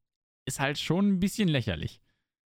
[0.48, 2.02] ist halt schon ein bisschen lächerlich.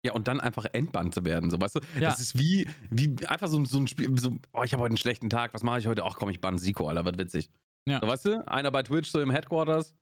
[0.05, 1.81] Ja, und dann einfach entbannt zu werden, so weißt du?
[1.95, 2.01] Ja.
[2.11, 4.91] Das ist wie, wie einfach so, ein- so ein Spiel, so, oh, ich habe heute
[4.91, 6.05] einen schlechten Tag, was mache ich heute?
[6.05, 7.49] Ach komm, ich bann Siko, Alter, wird witzig.
[7.87, 8.01] Ja.
[8.01, 8.49] So, weißt du?
[8.49, 9.95] Einer bei Twitch so im Headquarters.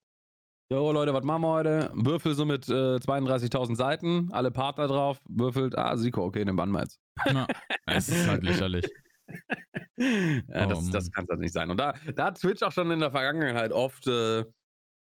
[0.73, 1.91] Jo, Leute, was machen wir heute?
[1.95, 6.73] Würfel so mit äh, 32.000 Seiten, alle Partner drauf, würfelt, ah, Siko, okay, den bannen
[6.73, 6.99] wir jetzt.
[7.27, 7.47] Ja,
[7.87, 8.89] es ist halt lächerlich.
[9.99, 11.71] ja, das, Oh, das kann halt nicht sein.
[11.71, 14.45] Und da, da hat Twitch auch schon in der Vergangenheit oft, äh,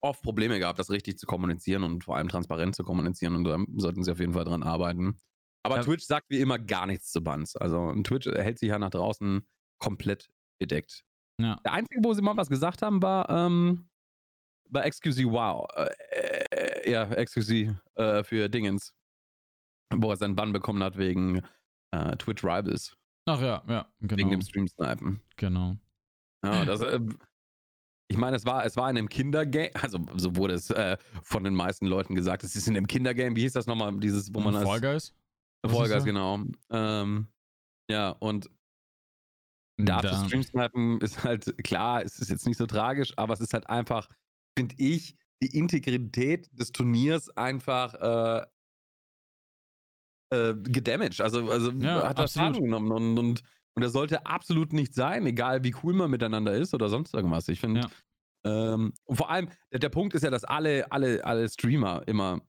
[0.03, 3.35] oft Probleme gehabt, das richtig zu kommunizieren und vor allem transparent zu kommunizieren.
[3.35, 5.17] Und da sollten sie auf jeden Fall dran arbeiten.
[5.63, 5.83] Aber Ja.
[5.83, 7.57] Twitch sagt wie immer gar nichts zu Bans.
[7.57, 9.47] Also Twitch hält sich ja nach draußen
[9.79, 10.29] komplett
[10.61, 11.05] bedeckt.
[11.41, 11.61] Ja.
[11.65, 13.89] Der einzige, wo sie mal was gesagt haben, war ähm,
[14.69, 15.67] bei Excuse Wow.
[15.75, 18.95] Äh, äh, ja, Excuse äh, für Dingens.
[19.95, 21.43] Wo er seinen Bann bekommen hat wegen
[21.93, 22.97] äh, Twitch Rivals.
[23.27, 24.31] Ach ja, ja, Wegen genau.
[24.31, 25.21] dem Stream-Snipen.
[25.37, 25.77] Genau.
[26.45, 27.01] Ja, das, äh,
[28.09, 31.45] ich meine, es war, es war in einem Kindergame, also so wurde es äh, von
[31.45, 34.41] den meisten Leuten gesagt, es ist in einem Kindergame, wie hieß das nochmal, dieses, wo
[34.41, 35.15] man als Fall Guys?
[35.63, 36.41] Was Fall Guys, genau.
[36.71, 37.29] Ähm,
[37.91, 38.51] ja, und
[39.77, 43.55] da zu Stream-Snipen ist halt, klar, es ist jetzt nicht so tragisch, aber es ist
[43.55, 44.09] halt einfach,
[44.57, 48.47] finde ich, die Integrität des Turniers einfach äh,
[50.31, 51.21] äh, gedamaged.
[51.21, 52.35] Also, also Ja, hat das.
[52.35, 53.43] Schaden genommen und, und,
[53.75, 57.49] und das sollte absolut nicht sein, egal wie cool man miteinander ist oder sonst irgendwas.
[57.49, 57.89] Ich finde,
[58.45, 62.41] ähm, und vor allem, der, der Punkt ist ja, dass alle, alle, alle Streamer immer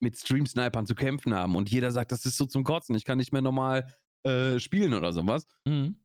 [0.00, 3.18] mit Stream-Snipern zu kämpfen haben und jeder sagt, das ist so zum Kotzen, ich kann
[3.18, 5.46] nicht mehr normal äh, spielen oder sowas.
[5.66, 5.96] Mhm.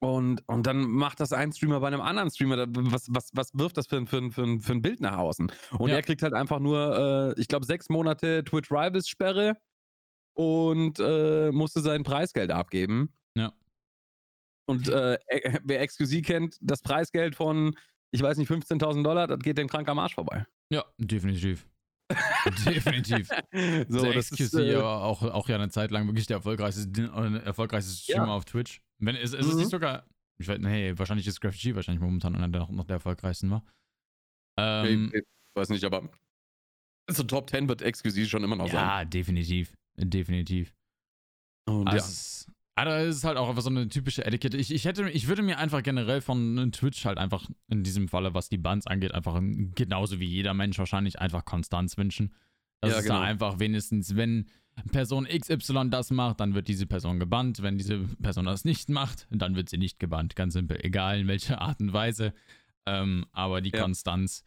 [0.00, 2.66] Und, und dann macht das ein Streamer bei einem anderen Streamer.
[2.68, 5.16] Was, was, was wirft das für, ein- für, ein- für, ein- für ein Bild nach
[5.16, 5.50] außen?
[5.78, 5.96] Und Ja.
[5.96, 9.56] er kriegt halt einfach nur, äh, ich glaube, sechs Monate Twitch Rivals Sperre
[10.36, 13.14] und äh, musste sein Preisgeld abgeben.
[13.34, 13.52] Ja.
[14.66, 17.74] Und äh, äh, wer XQC kennt, das Preisgeld von,
[18.10, 20.44] ich weiß nicht, 15.000 Dollar, das geht dem krank am Arsch vorbei.
[20.70, 21.66] Ja, definitiv.
[22.66, 23.28] definitiv.
[23.88, 26.88] So, der das ist, äh, ja auch, auch ja eine Zeit lang wirklich der erfolgreichste,
[27.00, 28.32] äh, erfolgreichste Streamer Ja.
[28.34, 28.80] auf Twitch.
[28.98, 29.58] Wenn, ist, ist es Mhm.
[29.60, 30.06] nicht sogar,
[30.38, 33.50] ich weiß, nee, wahrscheinlich ist Graph G wahrscheinlich momentan einer, der noch, noch der erfolgreichsten
[33.50, 33.64] war.
[34.58, 36.08] Ähm, ich, ich weiß nicht, aber
[37.10, 38.76] so Top 10 wird XQC schon immer noch sein.
[38.76, 39.74] ja, definitiv.
[39.96, 40.74] Definitiv.
[41.66, 42.53] Und Also, ja.
[42.76, 44.56] Aber das ist halt auch einfach so eine typische Etikette.
[44.56, 48.34] Ich, ich, hätte, ich würde mir einfach generell von Twitch halt einfach in diesem Falle,
[48.34, 52.32] was die Bands angeht, einfach ein- genauso wie jeder Mensch wahrscheinlich einfach Konstanz wünschen.
[52.80, 53.18] Das Ja, ist genau.
[53.20, 54.46] da einfach wenigstens, wenn
[54.90, 57.62] Person XY das macht, dann wird diese Person gebannt.
[57.62, 60.34] Wenn diese Person das nicht macht, dann wird sie nicht gebannt.
[60.34, 60.78] Ganz simpel.
[60.82, 62.34] Egal in welcher Art und Weise.
[62.86, 63.82] Ähm, aber die Ja.
[63.82, 64.42] Konstanz,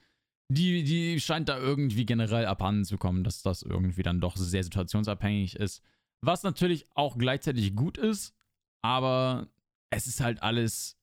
[0.49, 4.63] die, die scheint da irgendwie generell abhanden zu kommen, dass das irgendwie dann doch sehr
[4.65, 5.81] situationsabhängig ist.
[6.23, 8.36] Was natürlich auch gleichzeitig gut ist,
[8.84, 9.47] aber
[9.91, 10.97] es ist halt alles,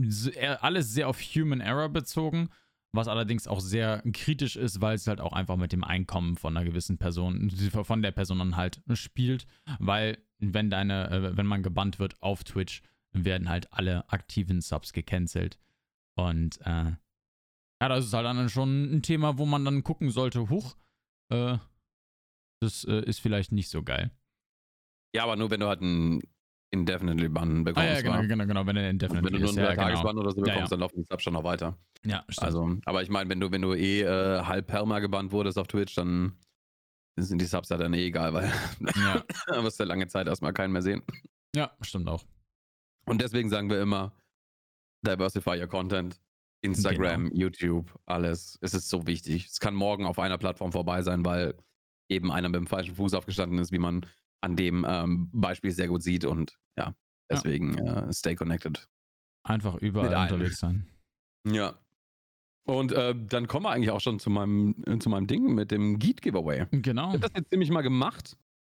[0.00, 2.50] eher- alles sehr auf Human Error bezogen,
[2.94, 6.56] was allerdings auch sehr kritisch ist, weil es halt auch einfach mit dem Einkommen von
[6.56, 9.46] einer gewissen Person, von der Person dann halt spielt,
[9.78, 14.92] weil wenn deine, äh, wenn man gebannt wird auf Twitch, werden halt alle aktiven Subs
[14.92, 15.58] gecancelt
[16.16, 16.92] und äh,
[17.80, 20.76] ja, das ist halt dann schon ein Thema, wo man dann gucken sollte, huch,
[21.32, 21.58] äh,
[22.60, 24.10] das äh, ist vielleicht nicht so geil.
[25.14, 26.20] Ja, aber nur wenn du halt einen
[26.70, 27.88] Indefinitely Bann Ah, bekommst.
[27.88, 29.82] ja, genau, genau, genau, wenn Und indefinitely wenn du nur einen Ja, genau.
[29.86, 30.76] Tagesbann oder so Ja, bekommst, ja.
[30.76, 31.78] dann laufen die Subs schon noch weiter.
[32.04, 32.44] Ja, stimmt.
[32.46, 35.66] Also, aber ich meine, wenn du, wenn du eh äh, halb Perma gebannt wurdest auf
[35.66, 36.38] Twitch, dann
[37.18, 38.44] sind die Subs ja dann eh egal, weil
[38.96, 39.24] ja.
[39.46, 41.02] da wirst du lange Zeit erstmal keinen mehr sehen.
[41.56, 42.24] ja, stimmt auch.
[43.06, 44.12] Und deswegen sagen wir immer,
[45.06, 46.20] diversify your content.
[46.60, 48.58] Instagram, YouTube, alles.
[48.60, 49.46] Es ist so wichtig.
[49.46, 51.54] Es kann morgen auf einer Plattform vorbei sein, weil
[52.10, 54.04] eben einer mit dem falschen Fuß aufgestanden ist, wie man
[54.40, 56.24] an dem ähm, Beispiel sehr gut sieht.
[56.24, 56.94] Und ja,
[57.30, 58.88] deswegen äh, stay connected.
[59.44, 60.86] Einfach überall Mit unterwegs sein.
[61.46, 61.78] Ja.
[62.64, 65.70] Und äh, dann kommen wir eigentlich auch schon zu meinem, äh, zu meinem Ding mit
[65.70, 66.66] dem Geet-Giveaway.
[66.70, 67.08] Genau.
[67.08, 68.36] Ich habe das jetzt ziemlich mal gemacht.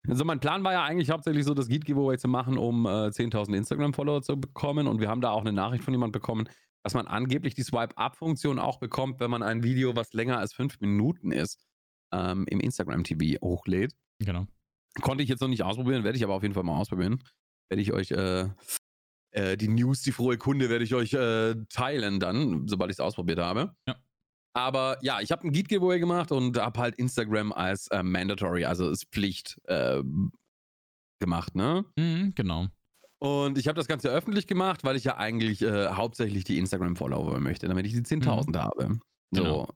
[0.08, 3.56] Also mein Plan war ja eigentlich hauptsächlich so, das Geet-Giveaway zu machen, um äh, 10.000
[3.56, 4.88] Instagram-Follower zu bekommen.
[4.88, 6.48] Und wir haben da auch eine Nachricht von jemandem bekommen,
[6.84, 10.80] dass man angeblich die Swipe-Up-Funktion auch bekommt, wenn man ein Video, was länger als fünf
[10.80, 11.60] Minuten ist,
[12.14, 13.94] ähm, im Instagram-TV hochlädt.
[14.20, 14.48] Genau.
[15.02, 17.24] Konnte ich jetzt noch nicht ausprobieren, werde ich aber auf jeden Fall mal ausprobieren.
[17.70, 18.50] Werde ich euch äh,
[19.32, 23.00] äh, die News, die frohe Kunde, werde ich euch äh, teilen dann, sobald ich es
[23.00, 23.76] ausprobiert habe.
[23.88, 23.96] Ja.
[24.56, 28.88] Aber ja, ich habe ein Geet-Giveaway gemacht und habe halt Instagram als äh, mandatory, also
[28.88, 30.02] als Pflicht äh,
[31.20, 31.86] gemacht, ne?
[31.96, 32.68] Mhm, genau.
[33.20, 37.40] Und ich habe das Ganze öffentlich gemacht, weil ich ja eigentlich äh, hauptsächlich die Instagram-Follower
[37.40, 39.00] möchte, damit ich die 10.000 habe.
[39.32, 39.44] So.
[39.44, 39.70] Genau.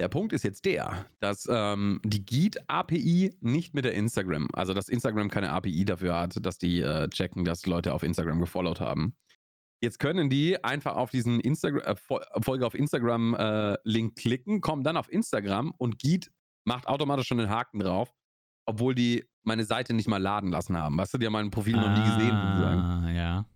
[0.00, 4.88] Der Punkt ist jetzt der, dass ähm, die Geet-API nicht mit der Instagram, also dass
[4.88, 9.14] Instagram keine API dafür hat, dass die äh, checken, dass Leute auf Instagram gefollowt haben.
[9.80, 14.96] Jetzt können die einfach auf diesen Instagram, äh, Fol- Folge auf Instagram-Link klicken, kommen dann
[14.96, 16.30] auf Instagram und Geet
[16.64, 18.12] macht automatisch schon den Haken drauf,
[18.66, 20.96] obwohl die meine Seite nicht mal laden lassen haben.
[20.96, 22.30] Weißt du, die haben mein Profil noch nie gesehen.
[22.30, 22.80] sozusagen.
[22.80, 23.46] Ah, ja.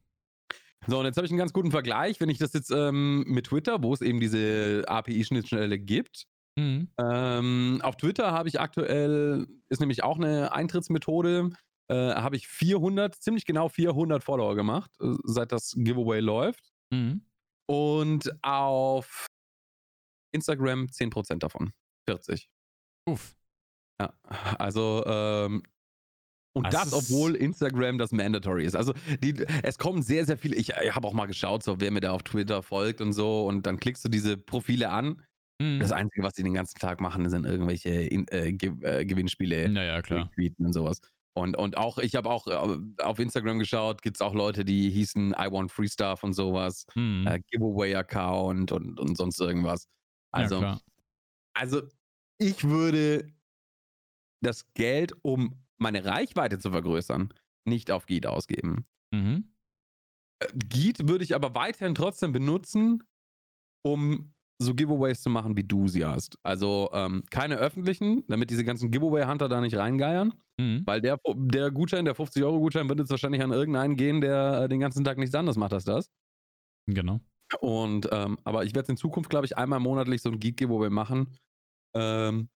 [0.88, 2.20] So, und jetzt habe ich einen ganz guten Vergleich.
[2.20, 6.26] Wenn ich das jetzt ähm, mit Twitter, wo es eben diese API-Schnittstelle gibt,
[6.58, 6.88] Mhm.
[6.98, 11.50] ähm, auf Twitter habe ich aktuell, ist nämlich auch eine Eintrittsmethode,
[11.88, 16.72] äh, habe ich 400, ziemlich genau 400 Follower gemacht, äh, seit das Giveaway läuft.
[16.90, 17.26] Mhm.
[17.68, 19.26] Und auf
[20.32, 21.72] Instagram 10% davon.
[22.08, 22.48] 40.
[23.06, 23.36] Uff.
[24.00, 24.14] Ja,
[24.58, 25.62] also, ähm,
[26.56, 28.74] und Das das, obwohl Instagram das Mandatory ist.
[28.74, 30.56] Also, die, es kommen sehr, sehr viele.
[30.56, 33.46] Ich, ich habe auch mal geschaut, so wer mir da auf Twitter folgt und so.
[33.46, 35.22] Und dann klickst du diese Profile an.
[35.60, 35.80] Mhm.
[35.80, 39.68] Das Einzige, was die den ganzen Tag machen, sind irgendwelche in, äh, Ge äh, Gewinnspiele,
[39.68, 40.30] Naja, klar.
[40.58, 41.00] und sowas.
[41.34, 44.88] Und, und auch, ich habe auch äh, auf Instagram geschaut, gibt es auch Leute, die
[44.88, 47.26] hießen I want free stuff und sowas, Mhm.
[47.26, 49.86] äh, Giveaway-Account und, und sonst irgendwas.
[50.32, 50.80] Also, ja,
[51.54, 51.82] also
[52.38, 53.28] ich würde
[54.42, 57.32] das Geld, um meine Reichweite zu vergrößern,
[57.66, 58.86] nicht auf Geet ausgeben.
[59.12, 59.52] Mhm.
[60.42, 63.02] Äh, Geet würde ich aber weiterhin trotzdem benutzen,
[63.84, 66.38] um so Giveaways zu machen, wie du sie hast.
[66.42, 70.82] Also ähm, keine öffentlichen, damit diese ganzen Giveaway-Hunter da nicht reingeiern, Mhm.
[70.86, 74.80] weil der, der Gutschein, der 50-Euro-Gutschein, wird jetzt wahrscheinlich an irgendeinen gehen, der äh, den
[74.80, 76.10] ganzen Tag nichts anderes macht als das.
[76.86, 77.20] Genau.
[77.60, 81.28] Und, ähm, aber ich werde in Zukunft, glaube ich, einmal monatlich so ein Geek-Giveaway machen.
[81.94, 82.48] Ähm,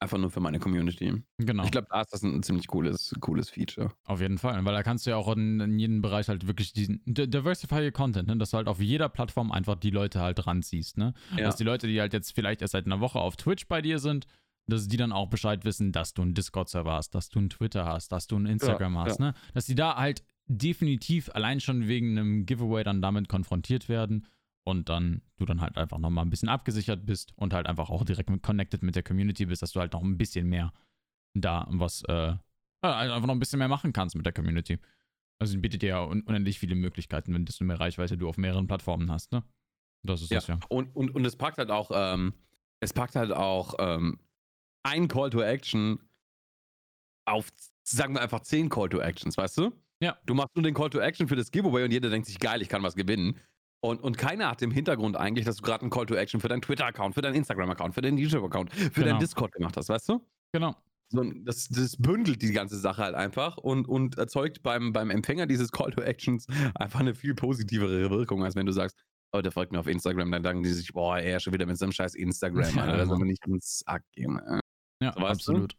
[0.00, 1.22] einfach nur für meine Community.
[1.38, 1.64] Genau.
[1.64, 3.92] Ich glaube, da ist das ein ziemlich cooles, cooles Feature.
[4.04, 6.72] Auf jeden Fall, weil da kannst du ja auch in, in jedem Bereich halt wirklich
[6.72, 8.36] diesen Diversify your Content, ne?
[8.38, 11.12] dass du halt auf jeder Plattform einfach die Leute halt ranziehst, ne?
[11.36, 11.44] Ja.
[11.44, 13.98] Dass die Leute, die halt jetzt vielleicht erst seit einer Woche auf Twitch bei dir
[13.98, 14.26] sind,
[14.66, 17.84] dass die dann auch Bescheid wissen, dass du einen Discord-Server hast, dass du einen Twitter
[17.84, 19.34] hast, dass du einen Instagram Ja, hast, ne?
[19.52, 24.26] Dass die da halt definitiv allein schon wegen einem Giveaway dann damit konfrontiert werden
[24.64, 28.04] und dann du dann halt einfach nochmal ein bisschen abgesichert bist und halt einfach auch
[28.04, 30.72] direkt mit connected mit der Community bist, dass du halt noch ein bisschen mehr
[31.34, 32.34] da was, äh,
[32.82, 34.78] einfach noch ein bisschen mehr machen kannst mit der Community.
[35.38, 38.66] Also bietet dir ja un unendlich viele Möglichkeiten, wenn desto mehr Reichweite du auf mehreren
[38.66, 39.42] Plattformen hast, ne?
[40.02, 40.38] Das ist Ja.
[40.38, 40.58] das ja.
[40.68, 42.34] Und, und, und es packt halt auch, ähm,
[42.80, 44.18] es packt halt auch ähm,
[44.82, 45.98] ein Call to Action
[47.26, 47.48] auf,
[47.84, 49.72] sagen wir einfach, zehn Call to Actions, weißt du?
[50.02, 50.18] Ja.
[50.26, 52.62] Du machst nur den Call to Action für das Giveaway und jeder denkt sich, geil,
[52.62, 53.38] ich kann was gewinnen.
[53.82, 56.48] Und, und keiner hat im Hintergrund eigentlich, dass du gerade einen Call to Action für
[56.48, 59.06] deinen Twitter-Account, für deinen Instagram-Account, für deinen YouTube-Account, für Genau.
[59.06, 60.20] deinen Discord gemacht hast, weißt du?
[60.52, 60.76] Genau.
[61.12, 65.46] So, das, das bündelt die ganze Sache halt einfach und, und erzeugt beim, beim Empfänger
[65.46, 68.96] dieses Call to Actions einfach eine viel positivere Wirkung, als wenn du sagst,
[69.32, 71.78] oh, der folgt mir auf Instagram, dann denken die sich, boah, er schon wieder mit
[71.78, 74.40] seinem scheiß Instagram, Ja, Alter, da soll man nicht ins Sack gehen.
[75.02, 75.26] Ja, du?
[75.26, 75.74] absolut.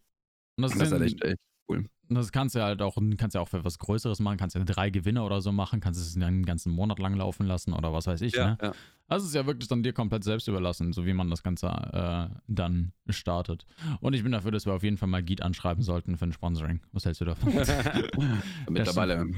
[0.58, 1.38] Und das, Das ist halt echt, echt
[1.70, 1.86] cool.
[2.10, 4.90] Das kannst du halt auch, kannst ja auch für was Größeres machen, kannst ja drei
[4.90, 8.20] Gewinne oder so machen, kannst es einen ganzen Monat lang laufen lassen oder was weiß
[8.22, 8.58] ich, ne?
[8.62, 8.74] ja.
[9.08, 11.68] Also es ist ja wirklich dann dir komplett selbst überlassen, so wie man das Ganze
[11.68, 13.66] äh, dann startet.
[14.00, 16.34] Und ich bin dafür, dass wir auf jeden Fall mal Geet anschreiben sollten für ein
[16.34, 16.82] Sponsoring.
[16.92, 17.54] Was hältst du davon?
[18.70, 19.30] mittlerweile,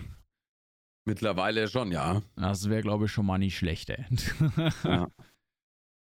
[1.06, 2.22] mittlerweile schon, ja.
[2.36, 4.06] Das wäre, glaube ich, schon mal nicht schlecht, ey.
[4.84, 5.08] Ja.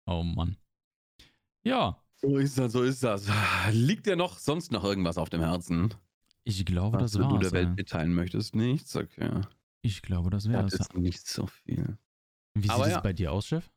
[0.05, 0.57] Oh Mann.
[1.63, 3.29] Ja, So ist das, so ist das.
[3.71, 5.93] Liegt dir noch sonst noch irgendwas auf dem Herzen,
[6.43, 7.39] ich glaube, was das du war's.
[7.39, 8.56] der Welt mitteilen möchtest?
[8.56, 8.95] Nichts?
[8.95, 9.41] Okay.
[9.82, 10.80] Ich glaube, das wäre das es.
[10.82, 11.97] ist nicht so viel.
[12.54, 12.99] Wie sieht aber es ja.
[12.99, 13.69] bei dir aus, Chef?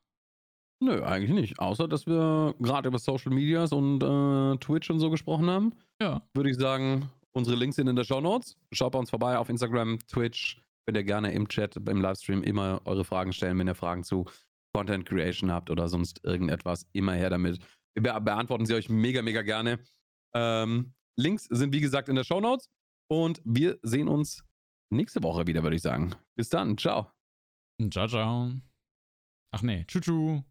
[0.83, 1.59] Nö, eigentlich nicht.
[1.59, 5.73] Außer, dass wir gerade über Social Medias und äh, Twitch und so gesprochen haben.
[6.01, 6.21] Ja.
[6.33, 8.57] Würde ich sagen, unsere Links sind in der Show Notes.
[8.73, 10.61] Schaut bei uns vorbei auf Instagram, Twitch.
[10.85, 14.25] Könnt ihr gerne im Chat, im Livestream immer eure Fragen stellen, wenn ihr Fragen zu
[14.75, 16.85] Content Creation habt oder sonst irgendetwas.
[16.91, 17.59] Immer her damit.
[17.95, 19.79] Wir be beantworten sie euch mega, mega gerne.
[20.35, 22.69] Ähm, Links sind wie gesagt in der Show Notes.
[23.09, 24.43] Und wir sehen uns
[24.91, 26.15] nächste Woche wieder, würde ich sagen.
[26.35, 26.77] Bis dann.
[26.77, 27.11] Ciao.
[27.91, 28.51] Ciao, ciao.
[29.51, 30.43] Ach nee, tschu tschu.